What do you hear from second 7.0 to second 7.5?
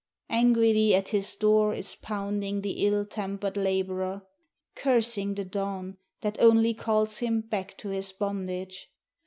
him